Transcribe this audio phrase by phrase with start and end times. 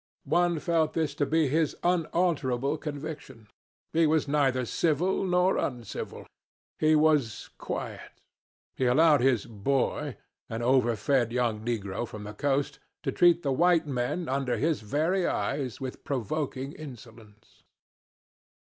[0.25, 3.47] One felt this to be his unalterable conviction.
[3.93, 6.25] He was neither civil nor uncivil.
[6.79, 8.09] He was quiet.
[8.75, 10.17] He allowed his 'boy'
[10.49, 15.27] an overfed young negro from the coast to treat the white men, under his very
[15.27, 17.61] eyes, with provoking insolence.